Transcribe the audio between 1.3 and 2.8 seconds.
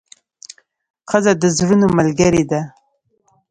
د زړونو ملګرې ده.